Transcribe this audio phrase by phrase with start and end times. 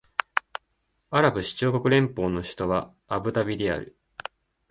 [1.11, 3.95] アラブ首長国連邦の首都はアブダビである